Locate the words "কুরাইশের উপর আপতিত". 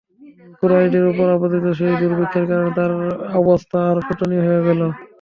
0.59-1.65